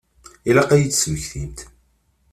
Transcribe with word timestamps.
Ilaq 0.49 0.69
ad 0.71 0.79
iyi-d-tesmektimt. 0.79 1.59